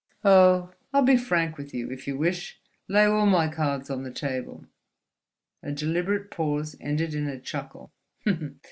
[0.25, 4.09] Oh, I'll be frank with you, if you wish, lay all my cards on the
[4.09, 4.65] table."
[5.61, 7.91] A deliberate pause ended in a chuckle.